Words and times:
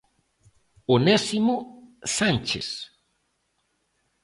Onésimo 0.93 1.55
Sánchez. 2.15 2.67